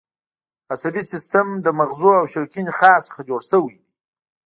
[0.73, 3.87] عصبي سیستم له مغزو او شوکي نخاع څخه جوړ شوی دی